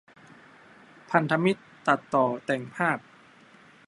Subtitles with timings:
[1.11, 2.97] พันธมิตร ตัดต่อแต่งภาพ?